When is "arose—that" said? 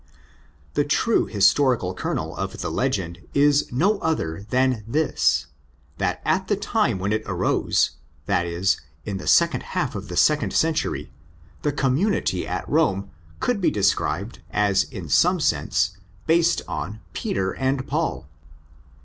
7.27-8.47